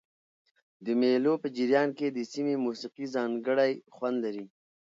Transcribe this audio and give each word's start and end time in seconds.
د 0.85 0.87
مېلو 0.99 1.33
په 1.41 1.47
جریان 1.57 1.89
کښي 1.97 2.09
د 2.13 2.19
سیمي 2.31 2.55
موسیقي 2.65 3.05
ځانګړی 3.15 3.71
خوند 3.95 4.17
لري. 4.25 4.45